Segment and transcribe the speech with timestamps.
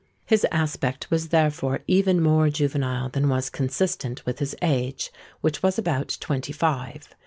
[0.25, 5.77] His aspect was therefore even more juvenile than was consistent with his age, which was
[5.77, 7.09] about twenty five.